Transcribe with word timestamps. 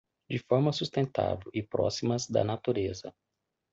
de 0.27 0.39
forma 0.39 0.73
sustentável 0.73 1.51
e 1.53 1.61
próximas 1.61 2.27
da 2.27 2.43
natureza. 2.43 3.13